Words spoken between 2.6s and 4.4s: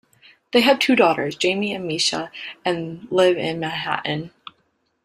and live in Manhattan.